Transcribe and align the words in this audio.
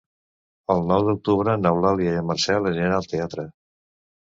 El 0.75 0.81
nou 0.91 1.05
d'octubre 1.07 1.55
n'Eulàlia 1.65 2.15
i 2.17 2.23
en 2.23 2.27
Marcel 2.33 2.73
aniran 2.73 2.99
al 2.99 3.09
teatre. 3.15 3.49